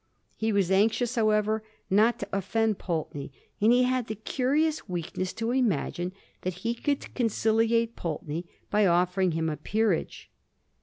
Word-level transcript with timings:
He 0.35 0.51
was 0.51 0.71
anxious, 0.71 1.13
however, 1.13 1.63
not 1.87 2.17
to 2.17 2.27
offend 2.33 2.79
Pulteney; 2.79 3.31
and 3.61 3.71
he 3.71 3.83
had 3.83 4.07
the 4.07 4.15
curious 4.15 4.89
weakness 4.89 5.31
to 5.33 5.51
imagine 5.51 6.11
that 6.41 6.55
he 6.65 6.73
could 6.73 7.13
conciliate 7.13 7.95
Pulteney 7.95 8.47
by 8.71 8.87
offering 8.87 9.33
him 9.33 9.47
a 9.47 9.57
peerage. 9.57 10.31